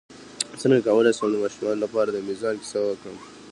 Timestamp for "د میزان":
2.11-2.55